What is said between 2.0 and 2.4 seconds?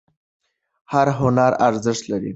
لري.